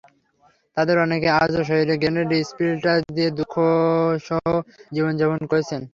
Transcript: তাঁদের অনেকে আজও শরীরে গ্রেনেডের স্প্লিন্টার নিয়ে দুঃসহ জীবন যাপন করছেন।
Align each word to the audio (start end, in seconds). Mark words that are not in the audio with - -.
তাঁদের 0.77 0.97
অনেকে 0.99 1.29
আজও 1.41 1.61
শরীরে 1.69 1.95
গ্রেনেডের 2.01 2.45
স্প্লিন্টার 2.49 2.97
নিয়ে 3.07 3.29
দুঃসহ 3.37 4.43
জীবন 4.91 5.13
যাপন 5.19 5.41
করছেন। 5.51 5.81